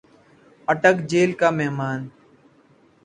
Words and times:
اٹک 0.67 0.95
jail 1.09 1.31
کا 1.39 1.49
مہمان 1.57 1.99